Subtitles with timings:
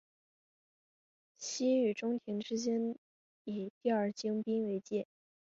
[1.37, 2.97] 西与中延之间
[3.43, 5.05] 以第二京滨为界。